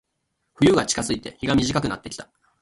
[0.55, 2.31] 冬が近づいて、日が短くなってきた。